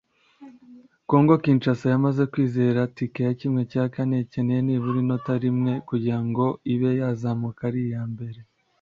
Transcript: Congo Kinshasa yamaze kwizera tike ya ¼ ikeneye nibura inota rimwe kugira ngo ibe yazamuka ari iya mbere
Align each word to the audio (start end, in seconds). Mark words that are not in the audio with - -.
Congo 1.09 1.33
Kinshasa 1.43 1.85
yamaze 1.93 2.21
kwizera 2.31 2.79
tike 2.95 3.21
ya 3.27 3.33
¼ 3.81 4.13
ikeneye 4.25 4.59
nibura 4.63 4.97
inota 5.03 5.33
rimwe 5.43 5.71
kugira 5.87 6.19
ngo 6.27 6.45
ibe 6.73 6.89
yazamuka 7.01 7.61
ari 7.69 7.81
iya 7.87 8.03
mbere 8.13 8.39